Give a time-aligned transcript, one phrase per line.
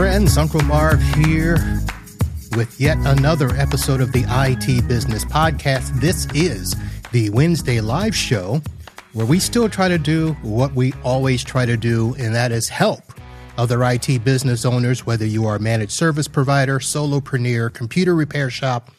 [0.00, 0.38] friends.
[0.38, 1.56] Uncle Marv here
[2.56, 6.00] with yet another episode of the IT Business Podcast.
[6.00, 6.74] This is
[7.12, 8.62] the Wednesday live show
[9.12, 12.66] where we still try to do what we always try to do, and that is
[12.66, 13.02] help
[13.58, 18.90] other IT business owners, whether you are a managed service provider, solopreneur, computer repair shop,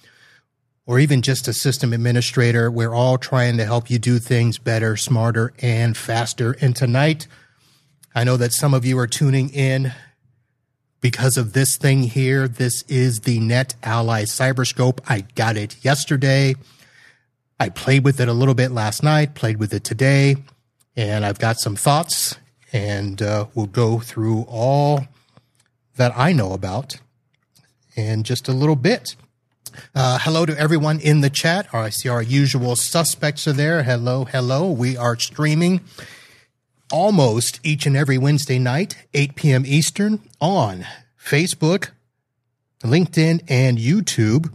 [0.85, 2.69] or even just a system administrator.
[2.69, 6.55] We're all trying to help you do things better, smarter, and faster.
[6.61, 7.27] And tonight,
[8.13, 9.93] I know that some of you are tuning in
[11.01, 12.47] because of this thing here.
[12.47, 14.99] This is the NetAlly Cyberscope.
[15.09, 16.55] I got it yesterday.
[17.59, 20.37] I played with it a little bit last night, played with it today,
[20.95, 22.37] and I've got some thoughts,
[22.71, 25.07] and uh, we'll go through all
[25.97, 26.95] that I know about
[27.95, 29.15] in just a little bit.
[29.93, 31.67] Uh, hello to everyone in the chat.
[31.73, 33.83] I see our usual suspects are there.
[33.83, 34.69] Hello, hello.
[34.69, 35.81] We are streaming
[36.91, 39.63] almost each and every Wednesday night, 8 p.m.
[39.65, 40.85] Eastern, on
[41.23, 41.89] Facebook,
[42.81, 44.51] LinkedIn, and YouTube.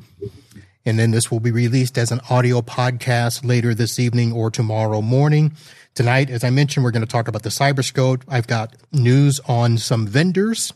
[0.85, 5.03] And then this will be released as an audio podcast later this evening or tomorrow
[5.03, 5.53] morning.
[5.95, 8.23] Tonight, as I mentioned, we're going to talk about the Cyberscope.
[8.29, 10.73] I've got news on some vendors.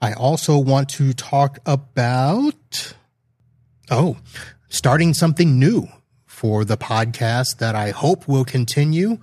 [0.00, 2.94] I also want to talk about,
[3.90, 4.16] oh,
[4.68, 5.88] starting something new
[6.24, 9.18] for the podcast that I hope will continue.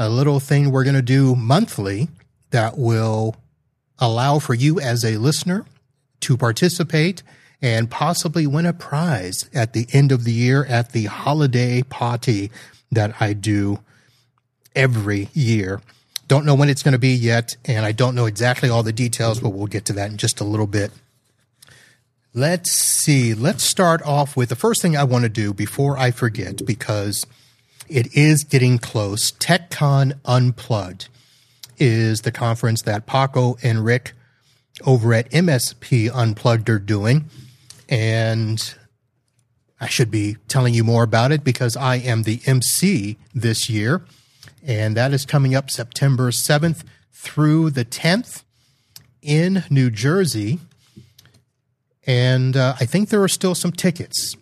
[0.00, 2.08] A little thing we're going to do monthly
[2.52, 3.36] that will
[3.98, 5.66] allow for you as a listener
[6.20, 7.22] to participate
[7.60, 12.50] and possibly win a prize at the end of the year at the holiday party
[12.90, 13.80] that I do
[14.74, 15.82] every year.
[16.28, 18.94] Don't know when it's going to be yet, and I don't know exactly all the
[18.94, 20.92] details, but we'll get to that in just a little bit.
[22.32, 23.34] Let's see.
[23.34, 27.26] Let's start off with the first thing I want to do before I forget, because
[27.90, 29.32] it is getting close.
[29.32, 31.08] TechCon Unplugged
[31.78, 34.12] is the conference that Paco and Rick
[34.86, 37.28] over at MSP Unplugged are doing.
[37.88, 38.74] And
[39.80, 44.04] I should be telling you more about it because I am the MC this year.
[44.62, 48.44] And that is coming up September 7th through the 10th
[49.20, 50.60] in New Jersey.
[52.06, 54.36] And uh, I think there are still some tickets.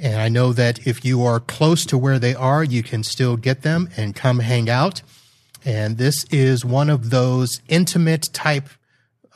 [0.00, 3.36] And I know that if you are close to where they are, you can still
[3.36, 5.02] get them and come hang out.
[5.64, 8.70] And this is one of those intimate type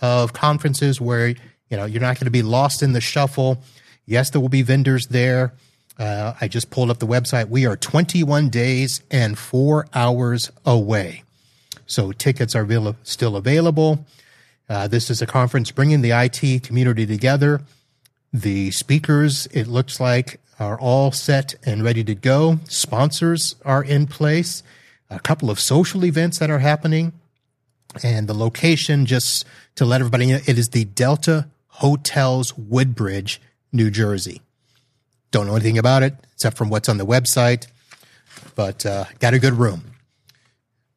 [0.01, 1.35] of conferences where
[1.75, 3.63] you know, you're not going to be lost in the shuffle.
[4.07, 5.55] Yes, there will be vendors there.
[5.99, 7.49] Uh, I just pulled up the website.
[7.49, 11.25] We are 21 days and four hours away.
[11.87, 12.67] So tickets are
[13.03, 14.07] still available.
[14.69, 17.63] Uh, this is a conference bringing the IT community together.
[18.33, 22.59] The speakers, it looks like, are all set and ready to go.
[22.69, 24.63] Sponsors are in place.
[25.11, 27.13] A couple of social events that are happening.
[28.03, 29.45] And the location, just
[29.77, 33.41] to let everybody know, it is the Delta Hotels Woodbridge,
[33.73, 34.41] New Jersey.
[35.31, 37.67] Don't know anything about it except from what's on the website,
[38.55, 39.83] but uh, got a good room.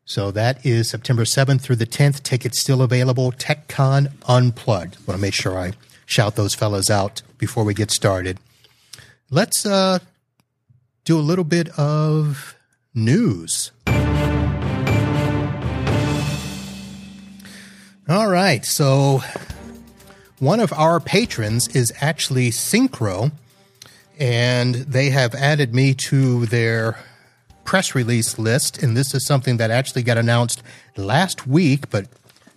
[0.05, 2.23] So that is September 7th through the 10th.
[2.23, 3.31] Tickets still available.
[3.31, 4.97] TechCon Unplugged.
[5.05, 5.73] Want to make sure I
[6.05, 8.39] shout those fellas out before we get started.
[9.29, 9.99] Let's uh,
[11.03, 12.55] do a little bit of
[12.93, 13.73] news.
[18.07, 18.63] All right.
[18.63, 19.21] So
[20.39, 23.33] one of our patrons is actually Syncro,
[24.17, 26.97] and they have added me to their
[27.65, 28.81] press release list.
[28.81, 30.63] And this is something that actually got announced
[30.95, 32.07] last week, but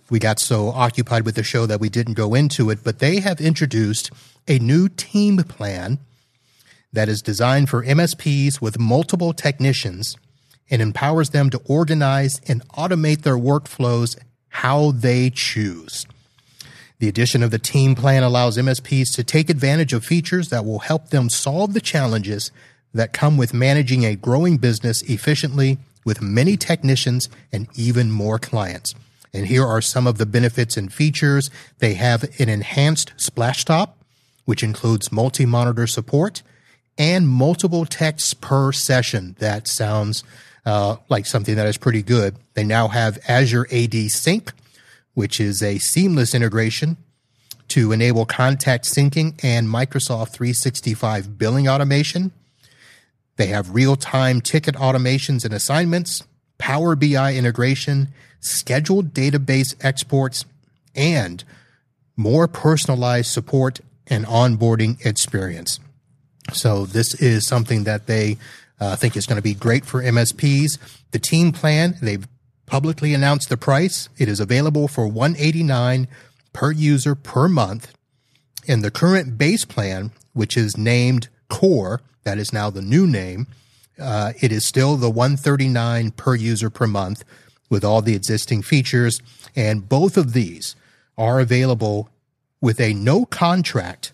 [0.09, 2.79] we got so occupied with the show that we didn't go into it.
[2.81, 4.09] But they have introduced
[4.47, 5.99] a new team plan
[6.93, 10.17] that is designed for MSPs with multiple technicians
[10.69, 14.17] and empowers them to organize and automate their workflows
[14.49, 16.05] how they choose.
[16.99, 20.79] The addition of the team plan allows MSPs to take advantage of features that will
[20.79, 22.51] help them solve the challenges
[22.93, 28.93] that come with managing a growing business efficiently with many technicians and even more clients.
[29.33, 31.49] And here are some of the benefits and features.
[31.79, 33.91] They have an enhanced Splashtop,
[34.45, 36.43] which includes multi-monitor support
[36.97, 39.35] and multiple texts per session.
[39.39, 40.23] That sounds
[40.65, 42.35] uh, like something that is pretty good.
[42.53, 44.51] They now have Azure AD Sync,
[45.13, 46.97] which is a seamless integration
[47.69, 52.31] to enable contact syncing and Microsoft 365 billing automation.
[53.37, 56.23] They have real time ticket automations and assignments,
[56.57, 58.09] Power BI integration,
[58.39, 60.45] scheduled database exports,
[60.93, 61.43] and
[62.15, 65.79] more personalized support and onboarding experience.
[66.53, 68.37] So, this is something that they
[68.79, 70.77] uh, think is going to be great for MSPs.
[71.11, 72.27] The team plan, they've
[72.65, 74.09] publicly announced the price.
[74.17, 76.07] It is available for 189
[76.53, 77.93] per user per month.
[78.67, 83.47] And the current base plan, which is named Core, that is now the new name,
[83.99, 87.23] uh, it is still the 139 per user per month
[87.69, 89.21] with all the existing features.
[89.55, 90.75] And both of these
[91.17, 92.09] are available
[92.61, 94.13] with a no contract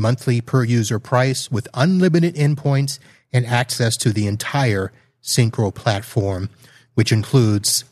[0.00, 2.98] monthly per user price with unlimited endpoints
[3.32, 4.92] and access to the entire
[5.22, 6.50] Syncro platform,
[6.94, 7.84] which includes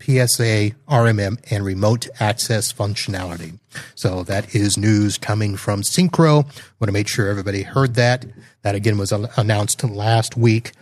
[0.00, 3.58] PSA, RMM, and remote access functionality.
[3.94, 6.44] So that is news coming from Syncro.
[6.44, 8.26] Want to make sure everybody heard that.
[8.62, 10.72] That again was announced last week.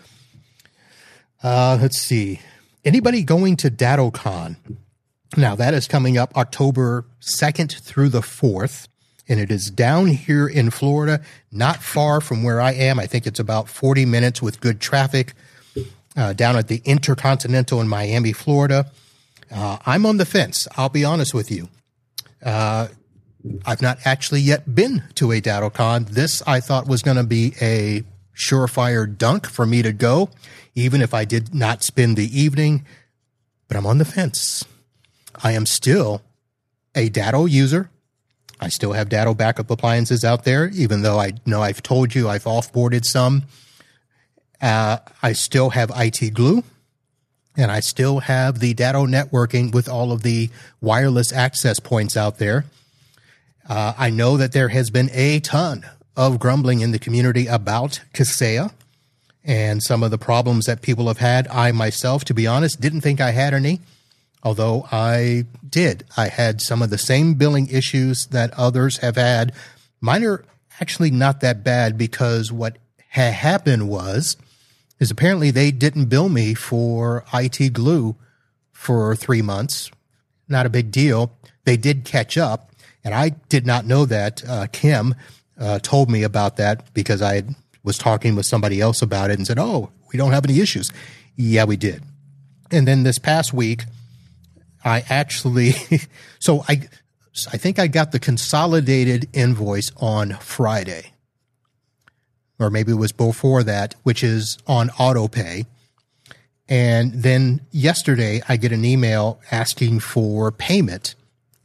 [1.43, 2.41] Uh, let's see.
[2.85, 4.57] Anybody going to DattoCon?
[5.37, 8.89] Now that is coming up October 2nd through the 4th
[9.31, 11.23] and it is down here in Florida,
[11.53, 12.99] not far from where I am.
[12.99, 15.35] I think it's about 40 minutes with good traffic
[16.17, 18.91] uh, down at the Intercontinental in Miami, Florida.
[19.49, 20.67] Uh, I'm on the fence.
[20.77, 21.69] I'll be honest with you.
[22.44, 22.88] Uh,
[23.65, 26.09] I've not actually yet been to a DattoCon.
[26.09, 28.03] This I thought was going to be a
[28.37, 30.31] surefire dunk for me to go,
[30.75, 32.85] even if I did not spend the evening.
[33.69, 34.65] But I'm on the fence.
[35.43, 36.23] I am still
[36.97, 37.91] a Datto user.
[38.61, 42.29] I still have Datto backup appliances out there, even though I know I've told you
[42.29, 43.45] I've offboarded some.
[44.61, 46.62] Uh, I still have IT Glue
[47.57, 52.39] and I still have the Datto networking with all of the wireless access points out
[52.39, 52.65] there.
[53.69, 55.87] Uh, I know that there has been a ton
[56.17, 58.73] of grumbling in the community about Kaseya
[59.45, 61.49] and some of the problems that people have had.
[61.49, 63.81] I myself, to be honest, didn't think I had any,
[64.42, 66.04] although I did.
[66.16, 69.52] I had some of the same billing issues that others have had.
[70.00, 70.44] Mine are
[70.81, 72.78] actually not that bad because what
[73.12, 74.37] ha- happened was
[74.98, 78.16] is apparently they didn't bill me for IT glue
[78.72, 79.90] for three months.
[80.48, 81.32] Not a big deal.
[81.64, 82.72] They did catch up,
[83.04, 84.42] and I did not know that.
[84.46, 85.14] Uh, Kim
[85.58, 87.42] uh, told me about that because I
[87.82, 90.90] was talking with somebody else about it and said, "Oh, we don't have any issues."
[91.37, 92.02] Yeah, we did.
[92.70, 93.84] And then this past week,
[94.85, 95.75] I actually,
[96.38, 96.88] so I,
[97.53, 101.12] I think I got the consolidated invoice on Friday
[102.61, 105.65] or maybe it was before that, which is on auto pay.
[106.69, 111.17] And then yesterday, I get an email asking for payment.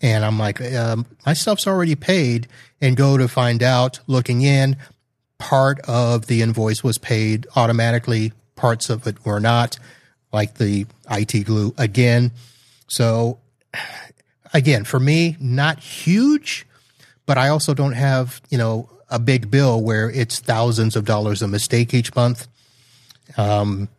[0.01, 2.47] And I'm like, um, my stuff's already paid.
[2.81, 4.77] And go to find out, looking in,
[5.37, 9.77] part of the invoice was paid automatically, parts of it were not,
[10.31, 12.31] like the IT glue again.
[12.87, 13.39] So,
[14.53, 16.65] again, for me, not huge,
[17.25, 21.41] but I also don't have, you know, a big bill where it's thousands of dollars
[21.41, 22.47] a mistake each month.
[23.37, 23.89] Um,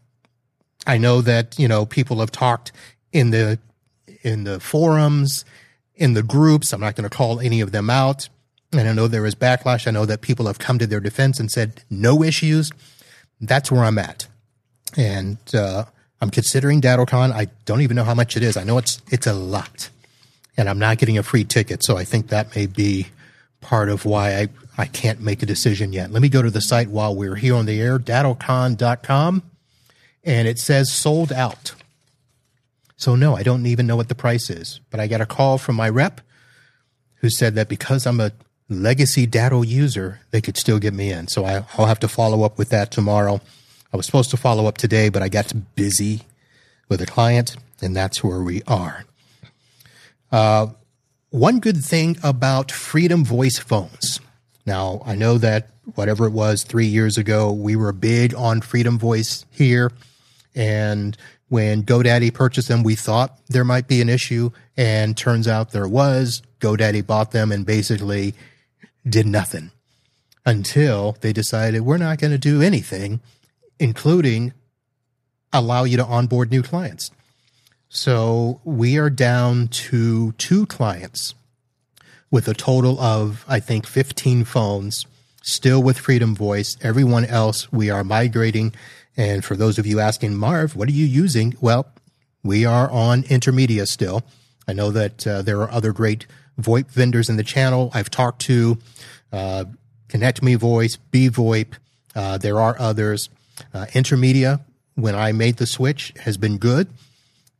[0.86, 2.72] I know that you know people have talked
[3.12, 3.58] in the
[4.22, 5.44] in the forums,
[5.94, 6.72] in the groups.
[6.72, 8.28] I'm not going to call any of them out,
[8.72, 9.86] and I know there is backlash.
[9.86, 12.70] I know that people have come to their defense and said no issues.
[13.40, 14.26] That's where I'm at,
[14.96, 15.84] and uh,
[16.20, 17.32] I'm considering DattoCon.
[17.32, 18.56] I don't even know how much it is.
[18.56, 19.90] I know it's it's a lot,
[20.56, 23.08] and I'm not getting a free ticket, so I think that may be
[23.60, 24.48] part of why I
[24.78, 26.10] I can't make a decision yet.
[26.10, 29.42] Let me go to the site while we're here on the air, dattocon.com,
[30.24, 31.74] and it says sold out.
[32.96, 35.58] So, no, I don't even know what the price is, but I got a call
[35.58, 36.20] from my rep
[37.16, 38.32] who said that because I'm a
[38.68, 41.28] legacy Datto user, they could still get me in.
[41.28, 43.40] So, I, will have to follow up with that tomorrow.
[43.92, 46.22] I was supposed to follow up today, but I got busy
[46.88, 49.04] with a client, and that's where we are.
[50.30, 50.68] Uh,
[51.30, 54.20] one good thing about Freedom Voice phones
[54.66, 58.98] now, I know that whatever it was three years ago, we were big on Freedom
[58.98, 59.92] Voice here.
[60.56, 61.16] And
[61.48, 64.50] when GoDaddy purchased them, we thought there might be an issue.
[64.76, 66.42] And turns out there was.
[66.58, 68.34] GoDaddy bought them and basically
[69.08, 69.70] did nothing
[70.44, 73.20] until they decided we're not going to do anything,
[73.78, 74.52] including
[75.52, 77.10] allow you to onboard new clients.
[77.88, 81.34] So we are down to two clients
[82.30, 85.06] with a total of, I think, 15 phones,
[85.42, 86.76] still with Freedom Voice.
[86.82, 88.74] Everyone else, we are migrating.
[89.16, 91.56] And for those of you asking, Marv, what are you using?
[91.60, 91.86] Well,
[92.42, 94.22] we are on Intermedia still.
[94.68, 96.26] I know that uh, there are other great
[96.60, 97.90] VoIP vendors in the channel.
[97.94, 98.78] I've talked to
[99.32, 99.64] uh,
[100.08, 101.74] Connect Me Voice, BVoIP.
[102.14, 103.28] Uh, there are others.
[103.72, 104.60] Uh, Intermedia,
[104.94, 106.88] when I made the switch, has been good.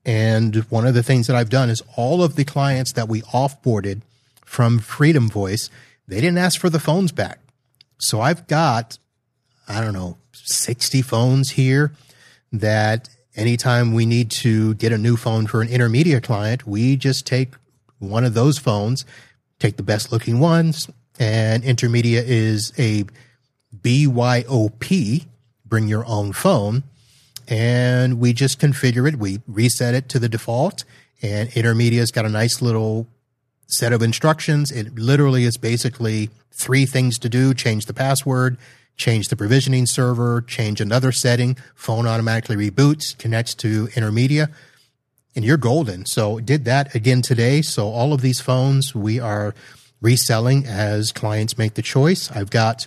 [0.05, 3.23] And one of the things that I've done is all of the clients that we
[3.23, 4.03] offboarded–
[4.47, 5.69] from Freedom Voice,
[6.09, 7.41] they didn't ask for the phones back.
[7.99, 8.99] So I've got,
[9.69, 11.93] I don't know, 60 phones here
[12.53, 17.26] that anytime we need to get a new phone for an Intermedia client, we just
[17.26, 17.53] take
[17.99, 19.05] one of those phones.
[19.59, 20.88] Take the best looking ones,
[21.19, 23.05] and Intermedia is a
[23.75, 25.26] BYOP,
[25.68, 26.85] bring your own phone.
[27.49, 29.18] And we just configure it.
[29.18, 30.85] We reset it to the default,
[31.23, 33.06] and Intermedia's got a nice little
[33.68, 34.73] set of instructions.
[34.73, 38.56] It literally is basically three things to do change the password,
[38.96, 44.50] change the provisioning server, change another setting, phone automatically reboots, connects to Intermedia,
[45.35, 46.06] and you're golden.
[46.06, 47.62] So did that again today.
[47.62, 49.54] So all of these phones we are
[50.00, 52.30] reselling as clients make the choice.
[52.30, 52.87] I've got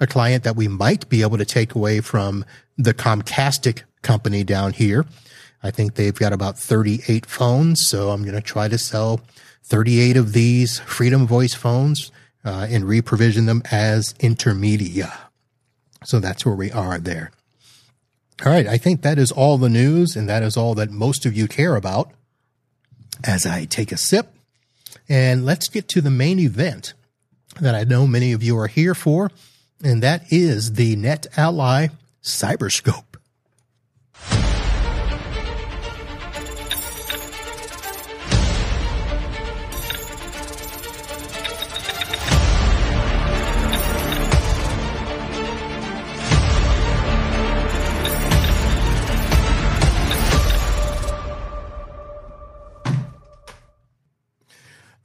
[0.00, 2.44] a client that we might be able to take away from
[2.76, 5.06] the Comcastic company down here.
[5.62, 7.86] I think they've got about 38 phones.
[7.86, 9.20] So I'm going to try to sell
[9.64, 12.12] 38 of these Freedom Voice phones
[12.44, 15.16] uh, and reprovision them as intermedia.
[16.04, 17.30] So that's where we are there.
[18.44, 18.66] All right.
[18.66, 21.48] I think that is all the news, and that is all that most of you
[21.48, 22.10] care about.
[23.22, 24.34] As I take a sip,
[25.08, 26.92] and let's get to the main event
[27.60, 29.30] that I know many of you are here for,
[29.84, 31.90] and that is the NetAlly
[32.22, 33.04] Cyberscope.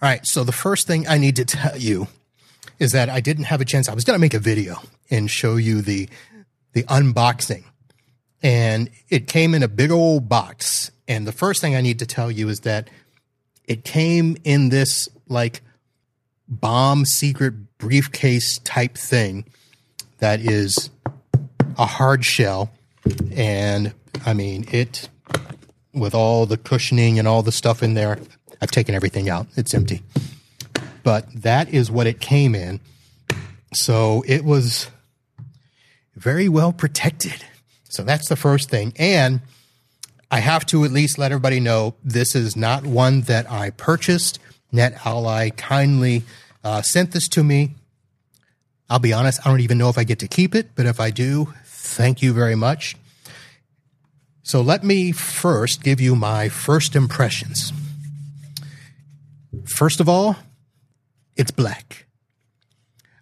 [0.02, 0.26] All right.
[0.26, 2.08] So the first thing I need to tell you
[2.80, 3.88] is that I didn't have a chance.
[3.90, 4.78] I was going to make a video
[5.12, 6.10] and show you the,
[6.74, 7.66] the unboxing
[8.42, 10.92] and it came in a big old box.
[11.08, 12.90] And the first thing I need to tell you is that
[13.66, 15.62] it came in this like
[16.48, 19.46] bomb secret briefcase type thing
[20.20, 20.90] that is
[21.78, 22.72] a hard shell.
[23.32, 23.94] And
[24.26, 25.10] I mean, it
[25.94, 28.20] with all the cushioning and all the stuff in there,
[28.62, 29.48] I've taken everything out.
[29.56, 30.02] It's empty.
[31.04, 32.80] But that is what it came in.
[33.74, 34.90] So it was
[36.16, 37.44] very well protected.
[37.90, 38.94] So that's the first thing.
[38.98, 39.42] And
[40.32, 44.40] I have to at least let everybody know this is not one that I purchased.
[44.74, 46.24] NetAlly kindly
[46.64, 47.76] uh, sent this to me.
[48.90, 51.00] I'll be honest, I don't even know if I get to keep it, but if
[51.00, 52.96] I do, thank you very much.
[54.44, 57.72] So let me first give you my first impressions.
[59.66, 60.36] First of all,
[61.40, 62.06] it's black.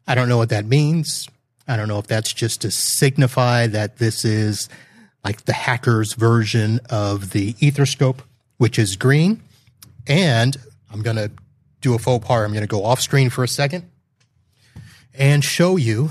[0.07, 1.29] I don't know what that means.
[1.67, 4.69] I don't know if that's just to signify that this is
[5.23, 8.19] like the hacker's version of the Etherscope,
[8.57, 9.43] which is green.
[10.07, 10.57] And
[10.91, 11.29] I'm going to
[11.81, 12.43] do a faux pas.
[12.43, 13.87] I'm going to go off screen for a second
[15.13, 16.09] and show you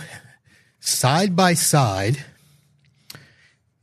[0.78, 2.24] side by side.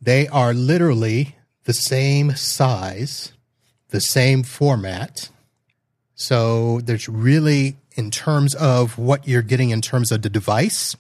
[0.01, 3.33] They are literally the same size,
[3.89, 5.29] the same format,
[6.15, 10.95] so there's really, in terms of what you're getting in terms of the device,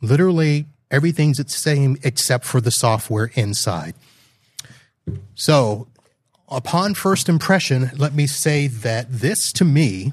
[0.00, 3.94] literally everything's the same except for the software inside.
[5.34, 5.88] So
[6.48, 10.12] upon first impression, let me say that this to me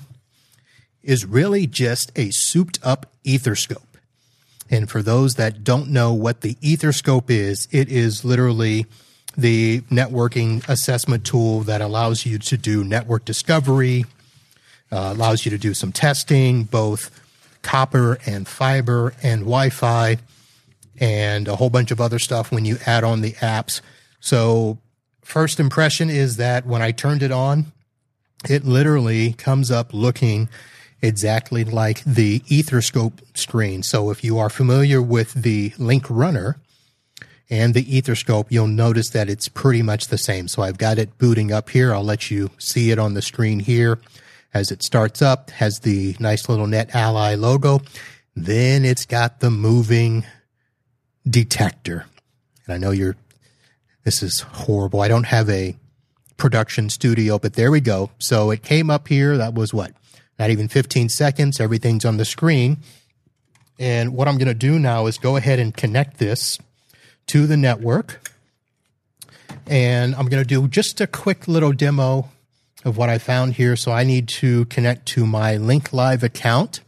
[1.03, 3.83] is really just a souped up Etherscope.
[4.69, 8.85] And for those that don't know what the Etherscope is, it is literally
[9.37, 14.05] the networking assessment tool that allows you to do network discovery,
[14.91, 17.11] uh, allows you to do some testing, both
[17.61, 20.17] copper and fiber and Wi Fi,
[20.99, 23.81] and a whole bunch of other stuff when you add on the apps.
[24.19, 24.79] So,
[25.21, 27.71] first impression is that when I turned it on,
[28.49, 30.49] it literally comes up looking
[31.01, 33.83] exactly like the Etherscope screen.
[33.83, 36.55] So, if you are familiar with the LinkRunner,
[37.51, 40.47] and the Etherscope, you'll notice that it's pretty much the same.
[40.47, 41.91] So I've got it booting up here.
[41.91, 43.97] I'll let you see it on the screen here
[44.53, 47.81] as it starts up, has the nice little NetAlly logo.
[48.35, 50.25] Then it's got the moving
[51.27, 52.05] detector.
[52.65, 53.15] And I know you're,
[54.03, 55.01] this is horrible.
[55.01, 55.75] I don't have a
[56.37, 58.09] production studio, but there we go.
[58.17, 59.37] So it came up here.
[59.37, 59.93] That was what?
[60.39, 61.59] Not even 15 seconds.
[61.59, 62.77] Everything's on the screen.
[63.77, 66.57] And what I'm going to do now is go ahead and connect this
[67.27, 68.31] to the network.
[69.67, 72.29] And I'm going to do just a quick little demo
[72.85, 73.75] of what I found here.
[73.75, 76.81] So I need to connect to my Link Live account.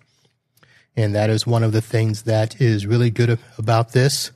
[0.96, 4.32] And that is one of the things that is really good about this.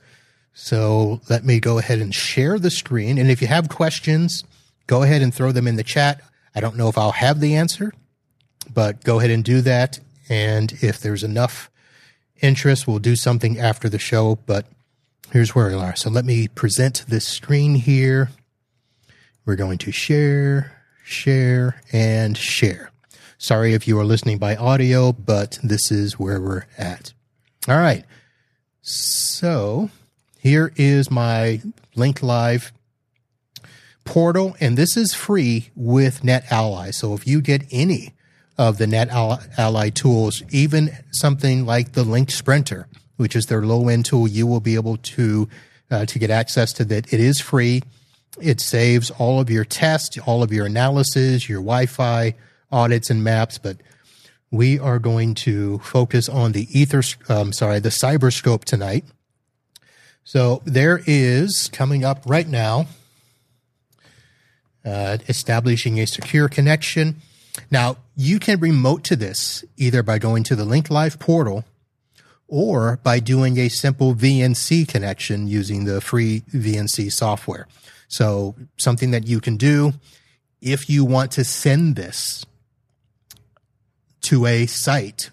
[0.52, 3.18] So let me go ahead and share the screen.
[3.18, 4.44] And if you have questions,
[4.86, 6.22] go ahead and throw them in the chat.
[6.54, 7.92] I don't know if I'll have the answer,
[8.72, 10.00] but go ahead and do that.
[10.28, 11.70] And if there's enough
[12.40, 14.36] interest, we'll do something after the show.
[14.46, 14.66] But
[15.30, 15.94] here's where we are.
[15.94, 18.30] So let me present this screen here.
[19.44, 20.75] We're going to share
[21.06, 22.90] share, and share.
[23.38, 27.12] Sorry if you are listening by audio, but this is where we're at.
[27.68, 28.04] All right.
[28.82, 29.90] So
[30.38, 31.62] here is my
[31.94, 32.72] Link Live
[34.04, 36.92] portal, and this is free with NetAlly.
[36.92, 38.14] So if you get any
[38.58, 42.86] of the NetAlly tools, even something like the LinkSprinter,
[43.16, 45.48] which is their low end tool, you will be able to
[45.88, 47.12] uh, to get access to that.
[47.12, 47.82] It is free.
[48.40, 52.34] It saves all of your tests, all of your analysis, your Wi-Fi
[52.70, 53.58] audits and maps.
[53.58, 53.78] But
[54.50, 59.04] we are going to focus on the ether, um, sorry, the cyberscope tonight.
[60.24, 62.86] So there is coming up right now,
[64.84, 67.16] uh, establishing a secure connection.
[67.70, 71.64] Now you can remote to this either by going to the Link Live portal
[72.48, 77.66] or by doing a simple VNC connection using the free VNC software.
[78.08, 79.94] So something that you can do
[80.60, 82.44] if you want to send this
[84.22, 85.30] to a site.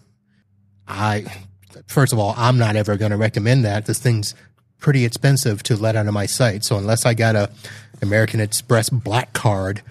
[0.88, 1.26] I,
[1.88, 3.86] first of all, I'm not ever going to recommend that.
[3.86, 4.36] This thing's
[4.80, 6.64] pretty expensive to let onto my site.
[6.64, 7.50] So unless I got a
[8.02, 9.82] American Express black card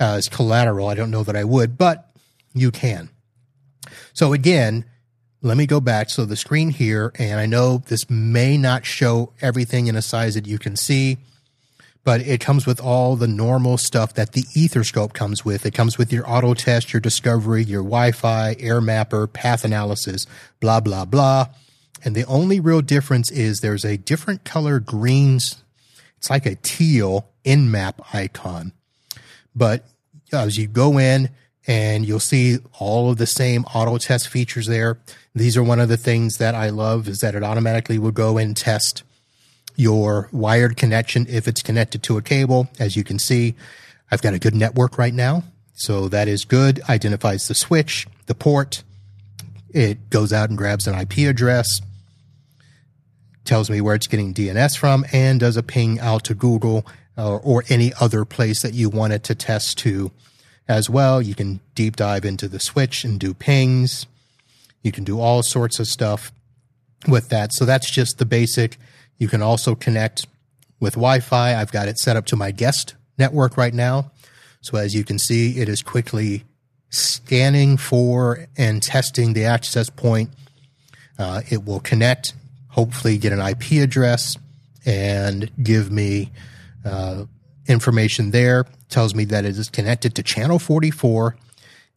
[0.00, 2.10] uh, as collateral, I don't know that I would, but
[2.54, 3.10] you can.
[4.12, 4.86] So again,
[5.42, 6.08] let me go back.
[6.08, 10.34] So the screen here, and I know this may not show everything in a size
[10.34, 11.18] that you can see
[12.04, 15.64] but it comes with all the normal stuff that the Etherscope comes with.
[15.64, 20.26] It comes with your auto test, your discovery, your Wi-Fi, air mapper, path analysis,
[20.60, 21.48] blah, blah, blah.
[22.04, 25.62] And the only real difference is there's a different color greens.
[26.18, 28.72] It's like a teal Nmap icon.
[29.54, 29.86] But
[30.32, 31.30] as you go in
[31.66, 34.98] and you'll see all of the same auto test features there.
[35.34, 38.36] These are one of the things that I love is that it automatically will go
[38.36, 39.02] and test
[39.76, 42.68] your wired connection if it's connected to a cable.
[42.78, 43.54] As you can see,
[44.10, 45.44] I've got a good network right now.
[45.74, 46.80] So that is good.
[46.88, 48.84] Identifies the switch, the port.
[49.70, 51.80] It goes out and grabs an IP address,
[53.44, 57.40] tells me where it's getting DNS from, and does a ping out to Google or,
[57.40, 60.12] or any other place that you want it to test to
[60.68, 61.20] as well.
[61.20, 64.06] You can deep dive into the switch and do pings.
[64.82, 66.30] You can do all sorts of stuff
[67.08, 67.52] with that.
[67.52, 68.78] So that's just the basic
[69.18, 70.26] you can also connect
[70.80, 71.54] with Wi Fi.
[71.54, 74.10] I've got it set up to my guest network right now.
[74.60, 76.44] So as you can see, it is quickly
[76.90, 80.30] scanning for and testing the access point.
[81.18, 82.34] Uh, it will connect,
[82.68, 84.36] hopefully, get an IP address
[84.86, 86.30] and give me
[86.84, 87.24] uh,
[87.66, 88.66] information there.
[88.88, 91.36] Tells me that it is connected to channel 44.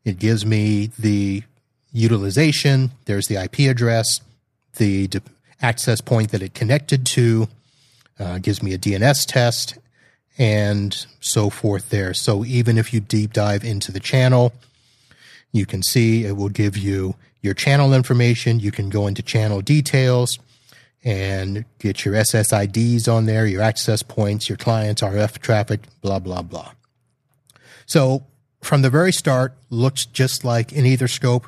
[0.06, 1.44] It gives me the
[1.92, 2.92] utilization.
[3.06, 4.22] There's the IP address,
[4.78, 5.22] the de-
[5.62, 7.48] access point that it connected to,
[8.20, 9.78] uh, gives me a DNS test,
[10.38, 12.14] and so forth there.
[12.14, 14.54] So even if you deep dive into the channel,
[15.52, 18.60] you can see it will give you your channel information.
[18.60, 20.38] You can go into channel details
[21.04, 26.42] and get your SSIDs on there, your access points, your clients, RF traffic, blah, blah,
[26.42, 26.72] blah.
[27.86, 28.26] So
[28.62, 31.46] from the very start, looks just like an Etherscope,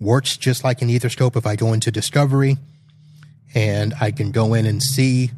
[0.00, 2.58] works just like an Etherscope if I go into discovery
[3.56, 5.30] and I can go in and see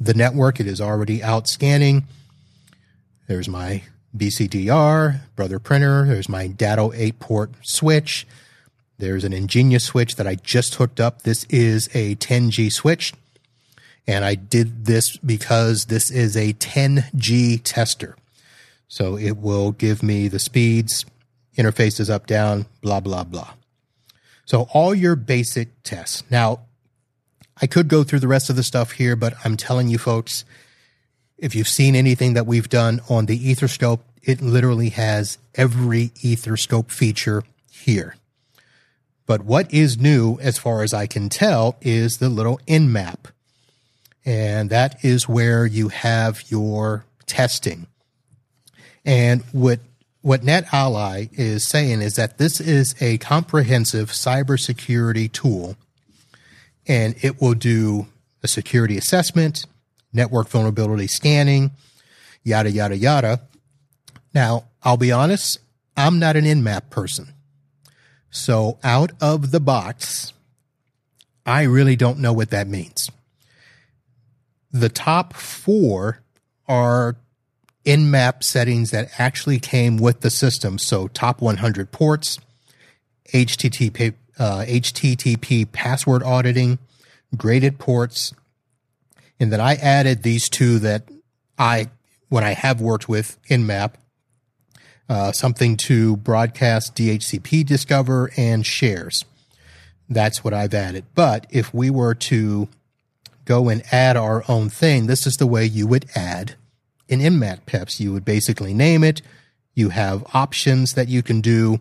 [0.00, 0.58] the network.
[0.58, 2.04] It is already out scanning.
[3.28, 6.04] There's my BCDR, brother printer.
[6.04, 8.26] There's my Datto 8 port switch.
[8.98, 11.22] There's an EnGenius switch that I just hooked up.
[11.22, 13.14] This is a 10G switch.
[14.06, 18.16] And I did this because this is a 10G tester.
[18.88, 21.06] So it will give me the speeds,
[21.56, 23.52] interfaces up, down, blah, blah, blah.
[24.44, 26.24] So all your basic tests.
[26.30, 26.60] Now,
[27.60, 30.44] I could go through the rest of the stuff here, but I'm telling you folks,
[31.38, 36.90] if you've seen anything that we've done on the Etherscope, it literally has every Etherscope
[36.90, 38.16] feature here.
[39.26, 43.30] But what is new, as far as I can tell, is the little Nmap.
[44.24, 47.86] And that is where you have your testing.
[49.04, 49.80] And what
[50.22, 55.76] what NetAlly is saying is that this is a comprehensive cybersecurity tool
[56.86, 58.06] and it will do
[58.42, 59.66] a security assessment,
[60.12, 61.70] network vulnerability scanning,
[62.42, 63.40] yada, yada, yada.
[64.34, 65.58] Now, I'll be honest,
[65.96, 67.32] I'm not an Nmap person.
[68.30, 70.32] So out of the box,
[71.46, 73.10] I really don't know what that means.
[74.72, 76.20] The top four
[76.66, 77.16] are
[77.84, 80.78] Nmap settings that actually came with the system.
[80.78, 82.38] So top 100 ports,
[83.32, 86.78] HTTP uh, HTTP password auditing,
[87.36, 88.32] graded ports,
[89.40, 91.08] and then I added these two that
[91.58, 91.90] I,
[92.28, 93.94] when I have worked with Nmap,
[95.08, 99.24] uh, something to broadcast DHCP Discover and shares.
[100.08, 101.04] That's what I've added.
[101.14, 102.68] But if we were to
[103.44, 106.54] go and add our own thing, this is the way you would add
[107.08, 108.00] an Nmap PEPs.
[108.00, 109.22] You would basically name it.
[109.74, 111.80] You have options that you can do.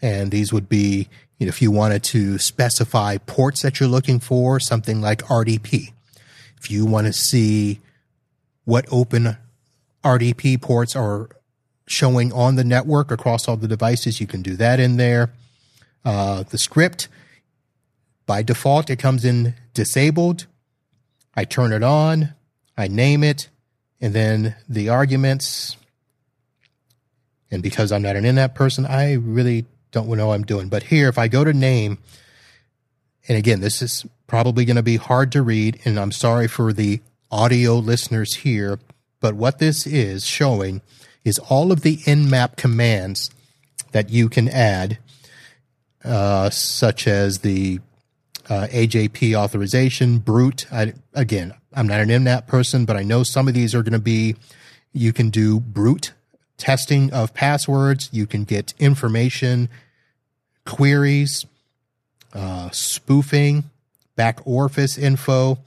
[0.00, 1.08] And these would be,
[1.38, 5.92] you know, if you wanted to specify ports that you're looking for, something like RDP.
[6.56, 7.80] If you want to see
[8.64, 9.36] what open
[10.04, 11.28] RDP ports are
[11.86, 15.30] showing on the network across all the devices, you can do that in there.
[16.04, 17.08] Uh, the script,
[18.26, 20.46] by default, it comes in disabled.
[21.34, 22.34] I turn it on,
[22.76, 23.48] I name it,
[24.00, 25.76] and then the arguments.
[27.50, 30.68] And because I'm not an Nmap person, I really don't know what I'm doing.
[30.68, 31.98] But here, if I go to name,
[33.28, 36.72] and again, this is probably going to be hard to read, and I'm sorry for
[36.72, 38.78] the audio listeners here,
[39.20, 40.80] but what this is showing
[41.24, 43.30] is all of the nmap commands
[43.92, 44.98] that you can add,
[46.04, 47.80] uh, such as the
[48.48, 50.66] uh, AJP authorization, brute.
[50.72, 53.92] I, again, I'm not an nmap person, but I know some of these are going
[53.92, 54.36] to be,
[54.92, 56.12] you can do brute
[56.58, 58.10] testing of passwords.
[58.12, 59.68] You can get information,
[60.66, 61.46] queries,
[62.34, 63.70] uh, spoofing,
[64.16, 65.58] back orifice info,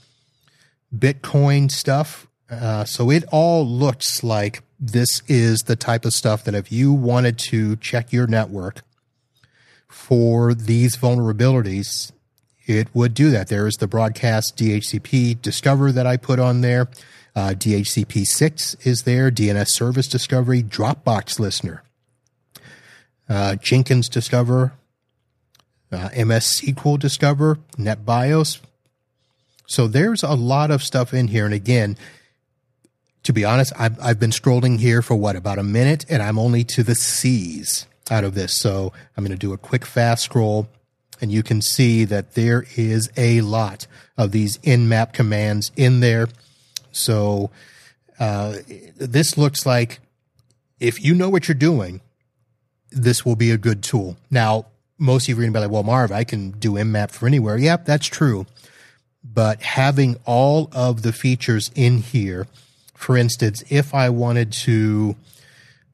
[0.95, 2.27] Bitcoin stuff.
[2.49, 6.91] Uh, so it all looks like this is the type of stuff that if you
[6.91, 8.81] wanted to check your network
[9.87, 12.11] for these vulnerabilities,
[12.65, 13.47] it would do that.
[13.47, 16.89] There is the broadcast DHCP Discover that I put on there.
[17.35, 21.83] Uh, DHCP 6 is there, DNS Service Discovery, Dropbox Listener,
[23.29, 24.73] uh, Jenkins Discover,
[25.91, 28.59] uh, MS SQL Discover, NetBIOS.
[29.65, 31.45] So there's a lot of stuff in here.
[31.45, 31.97] And again,
[33.23, 36.39] to be honest, I've, I've been scrolling here for what, about a minute, and I'm
[36.39, 38.53] only to the C's out of this.
[38.53, 40.67] So I'm going to do a quick fast scroll,
[41.21, 46.27] and you can see that there is a lot of these nmap commands in there.
[46.91, 47.51] So
[48.19, 48.57] uh,
[48.97, 49.99] this looks like
[50.79, 52.01] if you know what you're doing,
[52.91, 54.17] this will be a good tool.
[54.29, 54.65] Now,
[54.97, 57.57] most of you to be like, well, Marv, I can do nmap for anywhere.
[57.57, 58.45] Yep, that's true.
[59.23, 62.47] But having all of the features in here–
[63.01, 65.15] for instance, if I wanted to,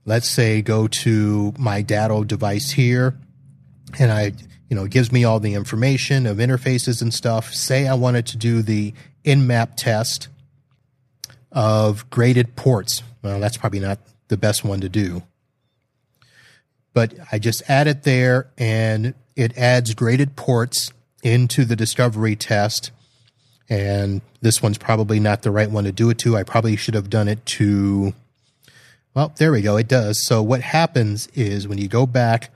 [0.03, 3.17] let's say, go to my Datto device here,
[3.97, 4.33] and I,
[4.69, 7.53] you know, it gives me all the information of interfaces and stuff.
[7.53, 10.27] Say I wanted to do the nmap test
[11.51, 13.03] of graded ports.
[13.21, 15.23] Well, that's probably not the best one to do.
[16.93, 20.91] But I just add it there and it adds graded ports
[21.23, 22.91] into the discovery test
[23.69, 26.38] and this one's probably not the right one to do it to.
[26.38, 28.13] I probably should have done it to,
[29.13, 29.77] well, there we go.
[29.77, 30.25] It does.
[30.25, 32.51] So what happens is when you go back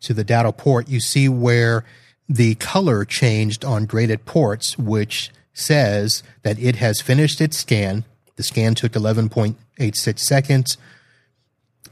[0.00, 1.84] to the data port, you see where
[2.28, 8.04] the color changed on graded ports, which says that it has finished its scan.
[8.36, 10.76] The scan took 11.86 seconds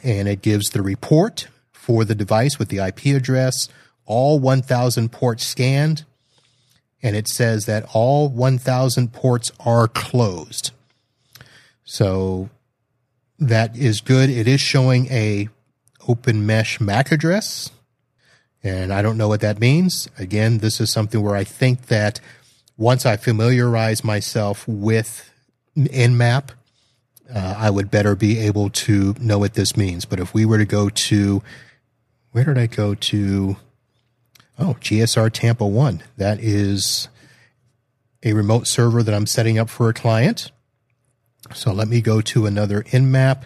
[0.03, 3.68] and it gives the report for the device with the IP address,
[4.05, 6.05] all 1000 ports scanned,
[7.03, 10.70] and it says that all 1000 ports are closed.
[11.85, 12.51] So
[13.38, 14.31] that is good.
[14.31, 15.48] It is showing a
[16.07, 17.70] open mesh MAC address,
[18.62, 20.09] and I don't know what that means.
[20.18, 22.20] Again, this is something where I think that
[22.76, 25.30] once I familiarize myself with
[25.76, 26.50] Nmap,
[27.35, 30.04] uh, I would better be able to know what this means.
[30.04, 31.42] But if we were to go to,
[32.32, 33.56] where did I go to?
[34.58, 36.02] Oh, GSR Tampa 1.
[36.16, 37.08] That is
[38.22, 40.50] a remote server that I'm setting up for a client.
[41.54, 43.44] So let me go to another Nmap.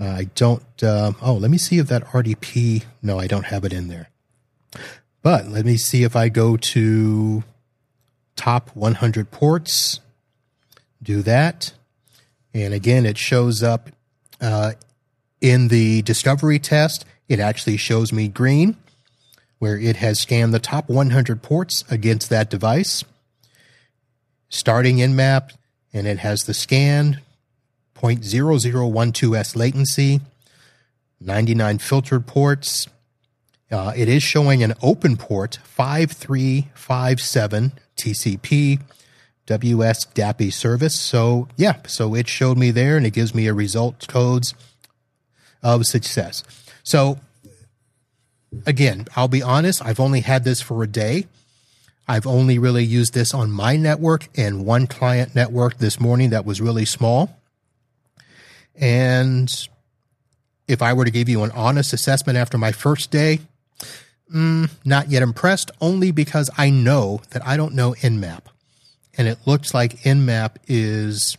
[0.00, 3.64] Uh, I don't, uh, oh, let me see if that RDP, no, I don't have
[3.64, 4.10] it in there.
[5.22, 7.42] But let me see if I go to
[8.38, 10.00] top 100 ports,
[11.02, 11.72] do that.
[12.54, 13.90] And again, it shows up
[14.40, 14.72] uh,
[15.40, 17.04] in the discovery test.
[17.28, 18.76] It actually shows me green
[19.58, 23.02] where it has scanned the top 100 ports against that device,
[24.48, 25.50] starting Nmap,
[25.92, 27.20] and it has the scan
[27.96, 30.20] 0.0012s latency,
[31.20, 32.86] 99 filtered ports.
[33.70, 38.80] Uh, it is showing an open port 5357 TCP
[39.46, 40.98] WS DAPI service.
[40.98, 44.54] So, yeah, so it showed me there and it gives me a result codes
[45.62, 46.44] of success.
[46.82, 47.18] So,
[48.66, 51.26] again, I'll be honest, I've only had this for a day.
[52.06, 56.46] I've only really used this on my network and one client network this morning that
[56.46, 57.38] was really small.
[58.74, 59.52] And
[60.66, 63.40] if I were to give you an honest assessment after my first day,
[64.32, 68.42] mm, not yet impressed, only because I know that I don't know Nmap.
[69.16, 71.36] And it looks like Nmap is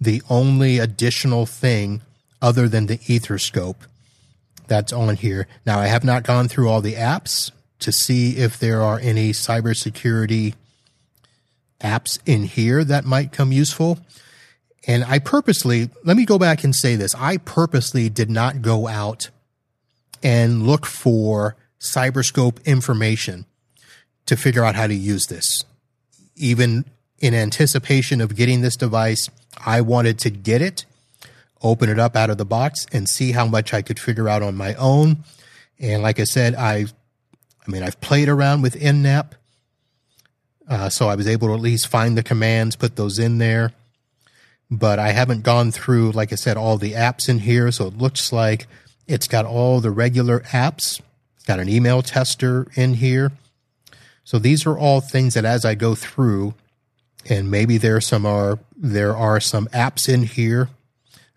[0.00, 2.02] the only additional thing
[2.40, 3.86] other than the Etherscope
[4.66, 5.48] that's on here.
[5.66, 9.32] Now, I have not gone through all the apps to see if there are any
[9.32, 10.54] cybersecurity
[11.80, 13.98] apps in here that might come useful.
[14.86, 18.86] And I purposely, let me go back and say this I purposely did not go
[18.86, 19.30] out
[20.22, 23.46] and look for Cyberscope information
[24.26, 25.64] to figure out how to use this.
[26.36, 26.84] Even
[27.18, 29.28] in anticipation of getting this device,
[29.64, 30.84] I wanted to get it,
[31.62, 34.42] open it up out of the box, and see how much I could figure out
[34.42, 35.24] on my own.
[35.78, 36.86] And like I said, I,
[37.66, 39.32] I mean, I've played around with Nmap,
[40.68, 43.72] uh, so I was able to at least find the commands, put those in there.
[44.70, 47.72] But I haven't gone through, like I said, all the apps in here.
[47.72, 48.66] So it looks like
[49.06, 51.00] it's got all the regular apps.
[51.48, 53.32] Got an email tester in here.
[54.22, 56.52] So these are all things that as I go through,
[57.28, 60.68] and maybe there some are there are some apps in here.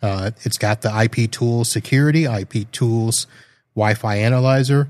[0.02, 3.26] Uh, it's got the IP Tools Security, IP Tools
[3.74, 4.90] Wi-Fi Analyzer,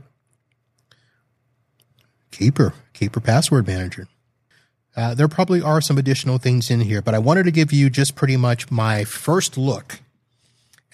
[2.31, 4.07] Keeper, Keeper Password Manager.
[4.95, 7.91] Uh, there probably are some additional things in here, but I wanted to give you
[7.91, 9.99] just pretty much my first look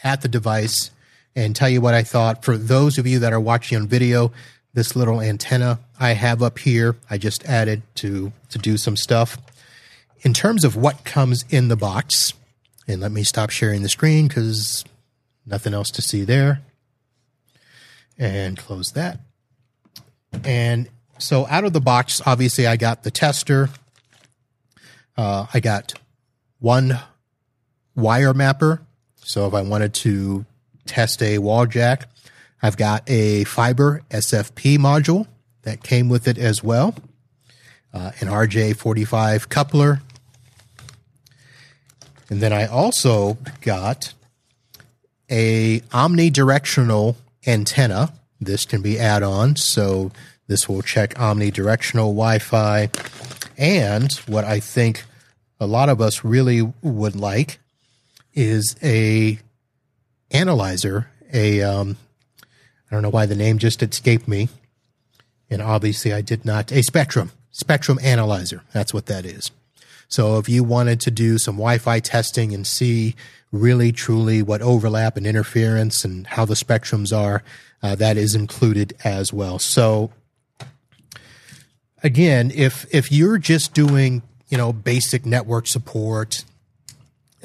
[0.04, 0.92] at the device
[1.38, 2.44] and tell you what I thought.
[2.44, 4.32] For those of you that are watching on video,
[4.74, 9.38] this little antenna I have up here, I just added to to do some stuff
[10.22, 12.34] in terms of what comes in the box,
[12.88, 14.84] and let me stop sharing the screen because
[15.46, 16.62] nothing else to see there.
[18.18, 19.20] And close that.
[20.44, 23.70] And so out of the box, obviously, I got the tester.
[25.16, 25.94] Uh, I got
[26.60, 27.00] one
[27.96, 28.82] wire mapper.
[29.18, 30.46] So if I wanted to
[30.88, 32.10] test a wall jack,
[32.62, 35.28] I've got a fiber SFP module
[35.64, 36.96] that came with it as well.
[37.94, 40.02] Uh, an RJ45 coupler
[42.30, 44.14] and then I also got
[45.30, 48.14] a omnidirectional antenna.
[48.40, 50.12] This can be add-on, so
[50.48, 52.90] this will check omnidirectional Wi-Fi.
[53.58, 55.06] And what I think
[55.60, 57.60] a lot of us really would like
[58.34, 59.40] is a
[60.32, 61.10] analyzer.
[61.34, 61.98] A um,
[62.90, 64.50] I don't know why the name just escaped me,
[65.50, 66.72] and obviously I did not.
[66.72, 68.64] A spectrum spectrum analyzer.
[68.74, 69.52] That's what that is.
[70.08, 73.16] So if you wanted to do some Wi-Fi testing and see
[73.52, 77.44] really truly what overlap and interference and how the spectrums are,
[77.84, 79.60] uh, that is included as well.
[79.60, 80.12] So
[82.04, 86.46] again, if if you're just doing you know basic network support,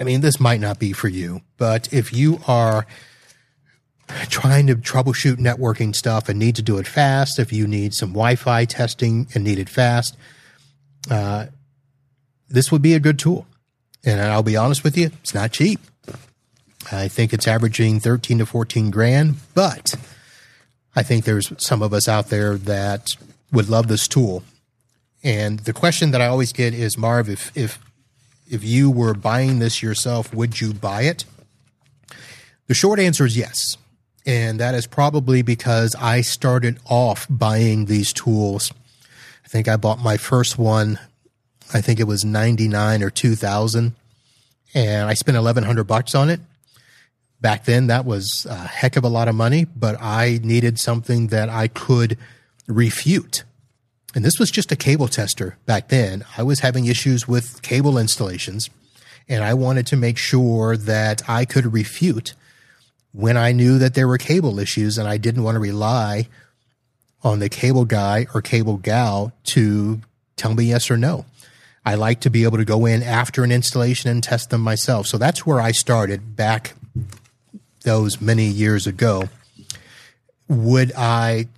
[0.03, 1.43] I mean this might not be for you.
[1.59, 2.89] But if you are
[4.29, 8.09] trying to troubleshoot networking stuff and need to do it fast, if you need some
[8.09, 10.17] Wi-Fi testing and need it fast,
[11.09, 11.47] uh,
[12.49, 13.47] this would be a good tool.
[14.05, 15.79] And I'll be honest with you, it's not cheap.
[16.91, 19.95] I think it's averaging 13 to 14 grand, but
[20.97, 23.17] I think there's some of us out there that
[23.53, 24.43] would love this tool.
[25.23, 27.79] And the question that I always get is, Marv, if, if,
[28.53, 31.25] if you were buying this yourself, would you buy it?
[32.69, 33.77] The short answer is yes.
[34.25, 38.71] And that is probably because I started off buying these tools.
[39.45, 41.01] I think I bought my first one
[41.75, 43.95] I think it was 99 or 2000
[44.75, 46.41] and I spent 1100 bucks on it.
[47.41, 51.29] Back then that was a heck of a lot of money, but I needed something
[51.29, 52.19] that I could
[52.67, 53.45] refute.
[54.15, 56.25] And this was just a cable tester back then.
[56.37, 58.69] I was having issues with cable installations
[59.29, 62.35] and I wanted to make sure that I could refute
[63.13, 66.29] when I knew that there were cable issues and I didn't want to rely
[67.23, 70.01] on the cable guy or cable gal to
[70.37, 71.25] tell me yes or no.
[71.85, 75.07] I like to be able to go in after an installation and test them myself.
[75.07, 76.75] So that's where I started back
[77.83, 79.29] those many years ago.
[80.49, 81.49] Would I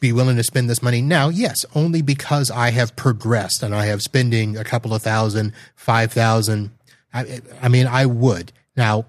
[0.00, 1.28] be willing to spend this money now?
[1.28, 6.12] Yes, only because I have progressed and I have spending a couple of thousand, five
[6.12, 6.70] thousand.
[7.12, 8.52] I, I mean, I would.
[8.76, 9.06] Now,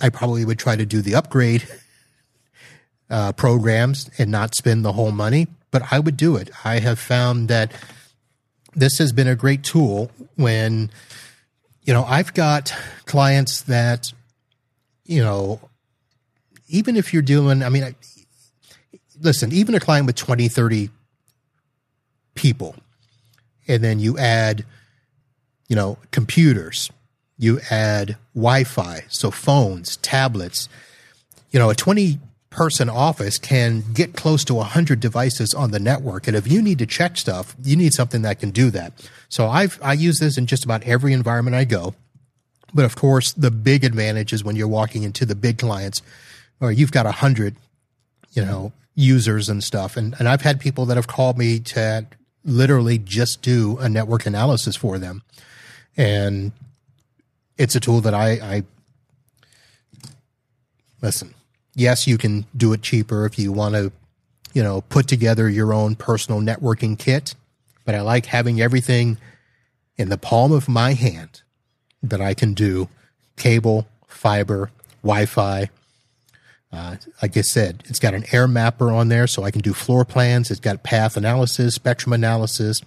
[0.00, 1.66] I probably would try to do the upgrade
[3.10, 6.50] uh, programs and not spend the whole money, but I would do it.
[6.64, 7.72] I have found that
[8.74, 10.90] this has been a great tool when,
[11.82, 12.72] you know, I've got
[13.04, 14.12] clients that,
[15.04, 15.60] you know,
[16.68, 17.96] even if you're doing, I mean,
[19.20, 20.90] listen, even a client with 20, 30
[22.34, 22.74] people,
[23.68, 24.64] and then you add,
[25.68, 26.90] you know, computers,
[27.38, 30.68] you add Wi Fi, so phones, tablets,
[31.50, 32.18] you know, a 20
[32.50, 36.26] person office can get close to 100 devices on the network.
[36.26, 38.92] And if you need to check stuff, you need something that can do that.
[39.28, 41.94] So I've, I use this in just about every environment I go.
[42.74, 46.02] But of course, the big advantage is when you're walking into the big clients
[46.60, 47.56] or you've got a hundred,
[48.32, 49.96] you know, users and stuff.
[49.96, 52.06] And, and I've had people that have called me to
[52.44, 55.22] literally just do a network analysis for them.
[55.96, 56.52] And
[57.56, 58.62] it's a tool that I, I
[61.02, 61.34] listen,
[61.74, 63.92] yes, you can do it cheaper if you want to,
[64.52, 67.34] you know, put together your own personal networking kit.
[67.84, 69.18] But I like having everything
[69.96, 71.42] in the palm of my hand
[72.02, 72.88] that I can do
[73.36, 74.70] cable, fiber,
[75.02, 75.70] Wi Fi.
[76.72, 79.74] Uh, like I said, it's got an air mapper on there, so I can do
[79.74, 80.50] floor plans.
[80.50, 82.82] It's got path analysis, spectrum analysis.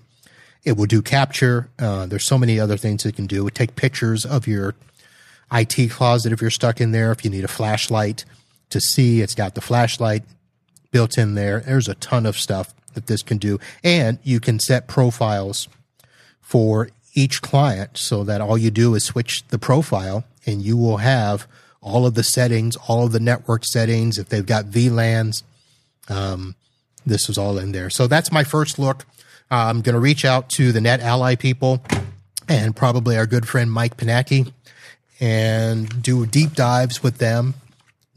[0.64, 1.70] It will do capture.
[1.78, 3.46] Uh, there's so many other things it can do.
[3.46, 4.76] It take pictures of your
[5.52, 7.12] IT closet if you're stuck in there.
[7.12, 8.24] If you need a flashlight
[8.70, 10.24] to see, it's got the flashlight
[10.92, 11.60] built in there.
[11.60, 15.68] There's a ton of stuff that this can do, and you can set profiles
[16.40, 20.98] for each client so that all you do is switch the profile and you will
[20.98, 21.48] have
[21.84, 24.18] all of the settings, all of the network settings.
[24.18, 25.44] If they've got VLANs,
[26.10, 26.56] um,
[27.06, 27.90] this is all in there.
[27.90, 29.06] So that's my first look.
[29.52, 31.84] Uh, I'm going to reach out to the NetAlly people
[32.50, 34.52] and probably our good friend Mike Panacki
[35.20, 37.54] and do deep dives with them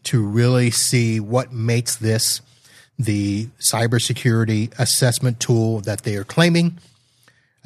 [0.05, 2.40] to really see what makes this
[2.98, 6.79] the cybersecurity assessment tool that they are claiming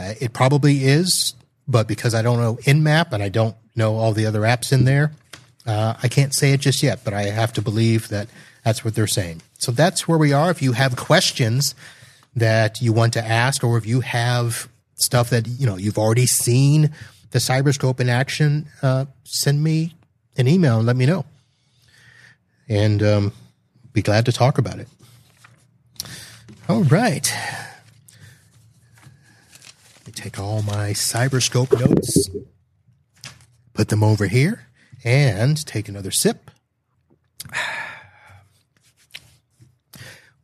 [0.01, 1.35] uh, it probably is,
[1.69, 4.85] but because I don't know Nmap and I don't know all the other apps in
[4.85, 5.13] there,
[5.67, 7.05] uh, I can't say it just yet.
[7.05, 8.29] But I have to believe that
[8.65, 9.43] that's what they're saying.
[9.59, 10.51] So that's where we are.
[10.51, 11.75] If you have questions
[12.35, 16.27] that you want to ask, or if you have stuff that you know you've already
[16.27, 16.91] seen
[17.31, 19.95] the CyberScope in action, uh, send me
[20.37, 21.25] an email and let me know,
[22.69, 23.33] and um,
[23.93, 24.89] be glad to talk about it.
[26.69, 27.33] All right
[30.21, 32.29] take all my CyberScope notes,
[33.73, 34.67] put them over here,
[35.05, 36.51] and take another sip.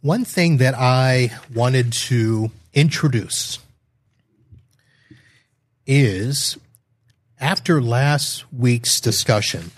[0.00, 3.58] One thing that I wanted to introduce
[5.86, 6.56] is
[7.40, 9.72] after last week's discussion,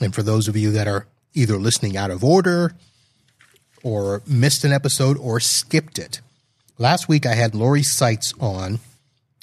[0.00, 2.72] and for those of you that are either listening out of order
[3.82, 6.20] or missed an episode or skipped it,
[6.78, 8.80] last week I had Lori Seitz on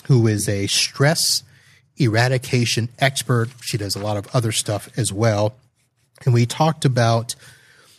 [0.05, 1.43] who is a stress
[1.97, 3.49] eradication expert.
[3.61, 5.55] She does a lot of other stuff as well.
[6.25, 7.35] And we talked about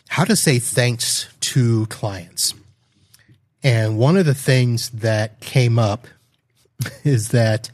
[0.09, 2.53] how to say thanks to clients.
[3.63, 6.07] And one of the things that came up
[7.03, 7.69] is that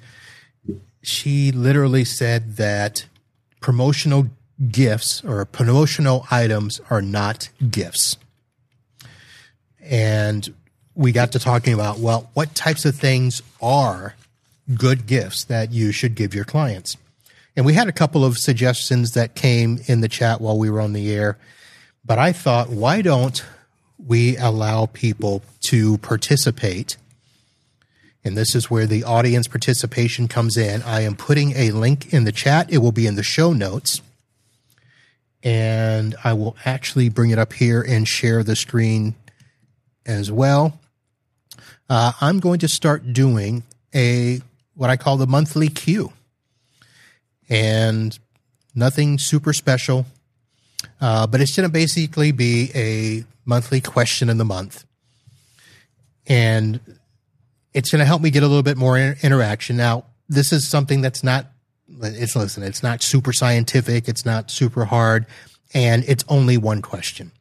[1.02, 3.06] she literally said that
[3.60, 4.28] promotional
[4.70, 8.18] gifts or promotional items are not gifts.
[9.82, 10.54] And
[10.94, 14.16] we got to talking about, well, what types of things are
[14.76, 16.98] good gifts that you should give your clients.
[17.56, 20.82] And we had a couple of suggestions that came in the chat while we were
[20.82, 21.38] on the air.
[22.06, 23.44] But I thought, why don't
[23.98, 26.98] we allow people to participate?
[28.24, 30.82] And this is where the audience participation comes in.
[30.84, 32.72] I am putting a link in the chat.
[32.72, 34.02] It will be in the show notes.
[35.44, 39.16] And I will actually bring it up here and share the screen
[40.06, 40.80] as well.
[41.90, 44.42] Uh, I'm going to start doing a
[44.76, 46.14] what I call the monthly queue.
[47.50, 48.18] And
[48.74, 50.06] nothing super special,
[51.00, 54.86] uh, but it's going to basically be a monthly question in the month.
[56.28, 56.80] And
[57.74, 59.78] it's going to help me get a little bit more inter- interaction.
[59.78, 61.48] Now, this is something that's not,
[62.02, 65.26] it's listen, it's not super scientific, it's not super hard,
[65.74, 67.32] and it's only one question.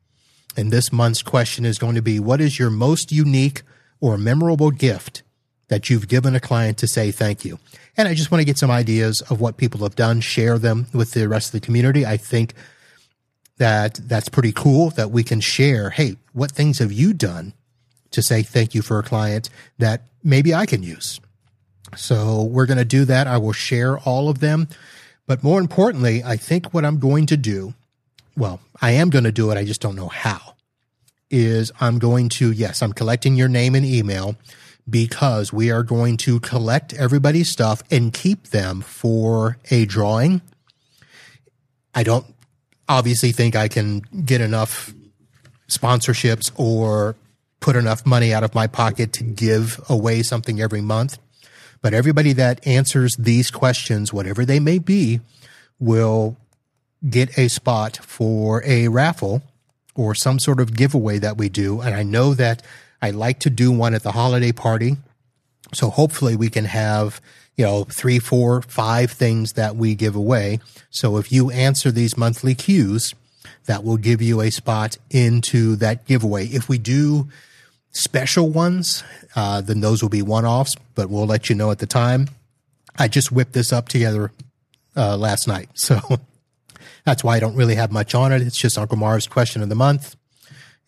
[0.57, 3.63] And this month's question is going to be What is your most unique
[4.01, 5.23] or memorable gift
[5.71, 7.59] that you've given a client to say thank you.
[7.97, 10.87] And I just want to get some ideas of what people have done, share them
[10.93, 12.05] with the rest of the community.
[12.05, 12.55] I think
[13.59, 15.91] that that's pretty cool that we can share.
[15.91, 17.55] Hey, what things have you done
[18.11, 19.49] to say thank you for a client
[19.79, 21.21] that maybe I can use?
[21.97, 23.29] So we're going to do that.
[23.29, 24.69] I will share all of them.
[25.27, 27.75] But more importantly, I think what I'm going to do,
[28.37, 29.57] well, I am going to do it.
[29.57, 30.55] I just don't know how
[31.31, 34.35] is I'm going to, yes, I'm collecting your name and email
[34.89, 40.43] because we are going to collect everybody's stuff and keep them for a drawing.
[41.95, 42.27] I don't
[42.89, 44.93] obviously think I can get enough
[45.69, 47.17] sponsorships or
[47.61, 51.19] put enough money out of my pocket to give away something every month.
[51.83, 55.21] But everybody that answers these questions, whatever they may be,
[55.79, 56.37] will
[57.09, 59.43] get a spot for a raffle
[59.95, 61.81] or some sort of giveaway that we do.
[61.81, 62.63] And I know that
[63.03, 64.97] I like to do one at the holiday party.
[65.73, 67.21] So hopefully we can have,
[67.57, 70.61] you know, three, four, five things that we give away.
[70.91, 73.15] So if you answer these monthly cues,
[73.67, 76.47] that will give you a spot into that giveaway.
[76.47, 77.29] If we do
[77.93, 79.05] special ones,
[79.37, 82.29] uh, then those will be one offs, but we'll let you know at the time.
[82.99, 84.33] I just whipped this up together
[84.97, 85.69] uh, last night.
[85.77, 86.01] So
[87.05, 88.43] that's why I don't really have much on it.
[88.43, 90.17] It's just Uncle Marv's question of the month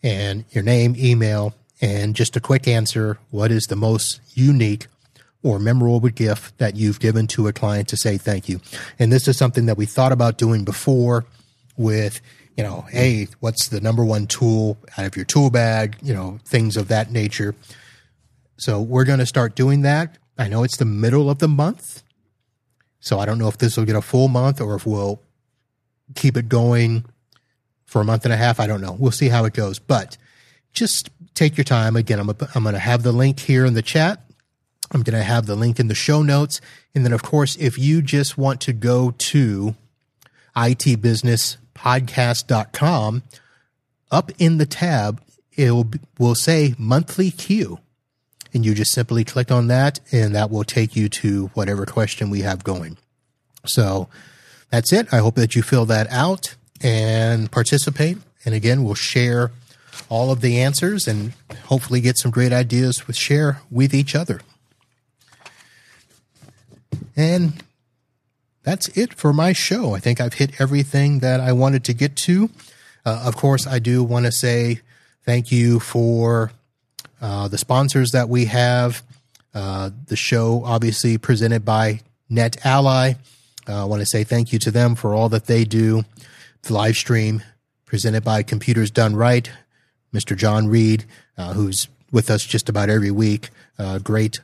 [0.03, 3.19] and your name, email, and just a quick answer.
[3.29, 4.87] What is the most unique
[5.43, 8.61] or memorable gift that you've given to a client to say thank you?
[8.97, 11.25] And this is something that we thought about doing before
[11.75, 12.21] with,
[12.55, 15.97] you know, hey, what's the number one tool out of your tool bag?
[16.01, 17.53] You know, things of that nature.
[18.55, 20.17] So we're going to start doing that.
[20.37, 22.01] I know it's the middle of the month.
[23.01, 25.19] So I don't know if this will get a full month or if we'll
[26.15, 27.03] keep it going
[27.83, 28.61] for a month and a half.
[28.61, 28.95] I don't know.
[28.97, 29.79] We'll see how it goes.
[29.79, 30.15] But
[30.73, 31.95] just take your time.
[31.95, 34.19] Again, I'm, I'm going to have the link here in the chat.
[34.91, 36.59] I'm going to have the link in the show notes.
[36.93, 39.75] And then, of course, if you just want to go to
[40.55, 43.23] itbusinesspodcast.com,
[44.11, 45.21] up in the tab,
[45.55, 47.79] it will, will say monthly Q.
[48.53, 52.29] And you just simply click on that, and that will take you to whatever question
[52.29, 52.97] we have going.
[53.65, 54.09] So
[54.69, 55.11] that's it.
[55.11, 58.19] I hope that you fill that out and participate.
[58.45, 59.49] And again, we'll share
[60.09, 61.33] all of the answers and
[61.65, 64.41] hopefully get some great ideas with share with each other.
[67.15, 67.63] And
[68.63, 69.93] that's it for my show.
[69.93, 72.49] I think I've hit everything that I wanted to get to.
[73.05, 74.81] Uh, of course, I do want to say
[75.25, 76.51] thank you for
[77.21, 79.03] uh, the sponsors that we have.
[79.53, 83.17] Uh, the show, obviously, presented by NetAlly.
[83.67, 86.03] Uh, I want to say thank you to them for all that they do.
[86.63, 87.43] The live stream
[87.85, 89.51] presented by Computers Done Right,
[90.13, 90.37] Mr.
[90.37, 91.05] John Reed,
[91.37, 93.49] uh, who's with us just about every week.
[93.77, 94.39] Uh, great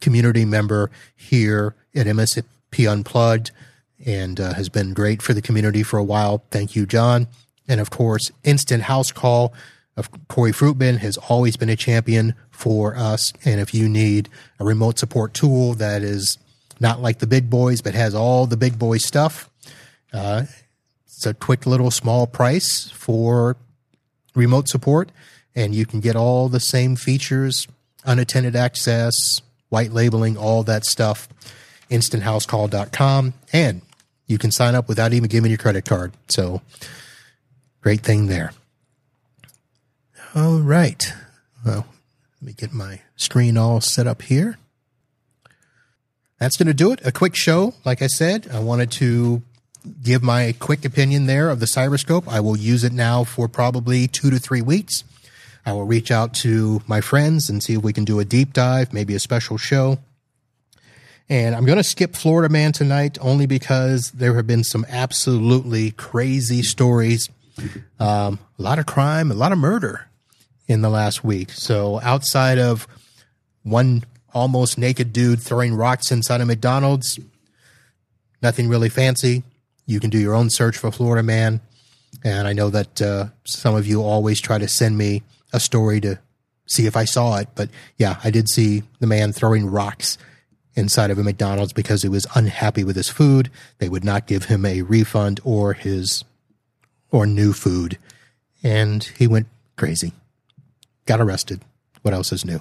[0.00, 3.50] community member here at MSP Unplugged
[4.04, 6.42] and uh, has been great for the community for a while.
[6.50, 7.28] Thank you, John.
[7.68, 9.52] And of course, Instant House Call
[9.96, 13.32] of Corey Fruitman has always been a champion for us.
[13.44, 16.38] And if you need a remote support tool that is
[16.80, 19.48] not like the big boys, but has all the big boy stuff,
[20.12, 20.44] uh,
[21.06, 23.56] it's a quick little small price for
[24.34, 25.10] remote support,
[25.54, 27.66] and you can get all the same features,
[28.04, 31.28] unattended access, white labeling, all that stuff,
[31.90, 33.34] instanthousecall.com.
[33.52, 33.82] And
[34.26, 36.12] you can sign up without even giving your credit card.
[36.28, 36.62] So
[37.80, 38.52] great thing there.
[40.34, 41.12] All right.
[41.64, 41.86] Well,
[42.40, 44.58] let me get my screen all set up here.
[46.38, 47.00] That's going to do it.
[47.04, 47.74] A quick show.
[47.84, 49.42] Like I said, I wanted to
[50.02, 52.28] give my quick opinion there of the CyberScope.
[52.28, 55.04] I will use it now for probably two to three weeks.
[55.64, 58.52] I will reach out to my friends and see if we can do a deep
[58.52, 59.98] dive, maybe a special show.
[61.28, 65.92] And I'm going to skip Florida Man tonight only because there have been some absolutely
[65.92, 67.30] crazy stories.
[68.00, 70.08] Um, a lot of crime, a lot of murder
[70.66, 71.50] in the last week.
[71.50, 72.88] So outside of
[73.62, 74.04] one
[74.34, 77.20] almost naked dude throwing rocks inside a McDonald's,
[78.42, 79.44] nothing really fancy.
[79.86, 81.60] You can do your own search for Florida Man.
[82.24, 85.22] And I know that uh, some of you always try to send me
[85.52, 86.18] a story to
[86.66, 87.48] see if I saw it.
[87.54, 90.18] But yeah, I did see the man throwing rocks
[90.74, 93.50] inside of a McDonald's because he was unhappy with his food.
[93.78, 96.24] They would not give him a refund or his
[97.10, 97.98] or new food.
[98.62, 100.12] And he went crazy.
[101.06, 101.60] Got arrested.
[102.02, 102.60] What else is new?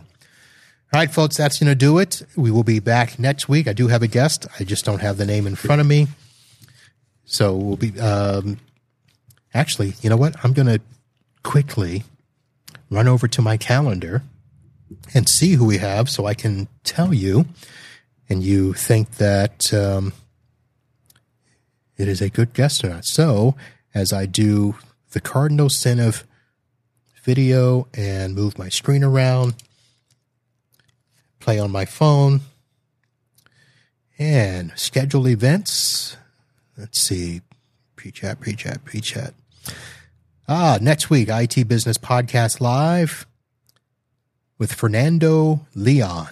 [0.94, 2.22] All right, folks, that's going to do it.
[2.36, 3.68] We will be back next week.
[3.68, 4.46] I do have a guest.
[4.60, 6.08] I just don't have the name in front of me.
[7.32, 8.60] So we'll be, um,
[9.54, 10.36] actually, you know what?
[10.44, 10.82] I'm going to
[11.44, 12.04] quickly
[12.90, 14.22] run over to my calendar
[15.14, 17.46] and see who we have so I can tell you.
[18.28, 20.12] And you think that um,
[21.96, 23.06] it is a good guest or not.
[23.06, 23.56] So
[23.96, 24.76] as I do
[25.12, 26.26] the cardinal sin of
[27.24, 29.56] video and move my screen around,
[31.40, 32.42] play on my phone,
[34.20, 36.18] and schedule events
[36.82, 37.42] Let's see.
[37.96, 39.36] Pre chat, pre chat, pre chat.
[40.48, 43.28] Ah, next week, IT Business Podcast Live
[44.58, 46.32] with Fernando Leon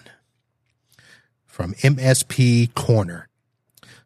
[1.45, 3.28] from MSP Corner.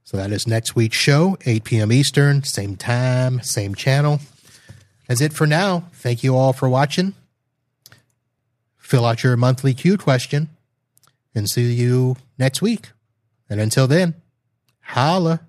[0.03, 1.93] So that is next week's show, 8 p.m.
[1.93, 4.19] Eastern, same time, same channel.
[5.07, 5.85] That's it for now.
[5.93, 7.13] Thank you all for watching.
[8.75, 10.49] Fill out your monthly Q question
[11.33, 12.89] and see you next week.
[13.49, 14.15] And until then,
[14.81, 15.39] holla.